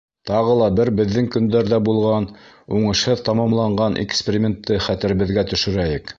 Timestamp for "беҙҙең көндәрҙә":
0.99-1.79